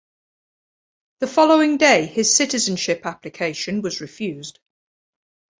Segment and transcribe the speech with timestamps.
[1.19, 4.57] The following day his citizenship application was refused.